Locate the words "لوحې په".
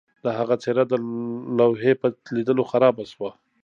1.57-2.07